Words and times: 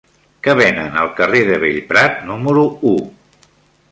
Què 0.45 0.53
venen 0.59 0.97
al 1.01 1.11
carrer 1.19 1.41
de 1.51 1.59
Bellprat 1.65 2.17
número 2.31 2.63
u? 2.95 2.97